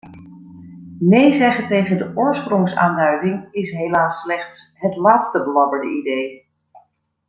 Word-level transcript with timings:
Nee 0.99 1.33
zeggen 1.33 1.67
tegen 1.67 1.97
de 1.97 2.11
oorsprongsaanduiding 2.15 3.47
is 3.51 3.71
helaas 3.71 4.21
slechts 4.21 4.71
het 4.75 4.95
laatste 4.95 5.43
belabberde 5.43 5.87
idee. 5.87 6.45